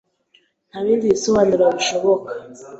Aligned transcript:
Nta 0.69 0.79
bindi 0.85 1.11
bisobanuro 1.13 1.65
bishoboka. 1.77 2.29